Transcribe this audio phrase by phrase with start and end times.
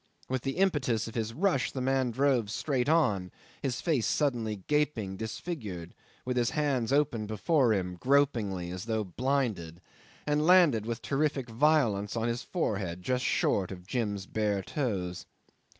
[0.27, 3.29] With the impetus of his rush the man drove straight on,
[3.61, 5.93] his face suddenly gaping disfigured,
[6.25, 9.79] with his hands open before him gropingly, as though blinded,
[10.25, 15.27] and landed with terrific violence on his forehead, just short of Jim's bare toes.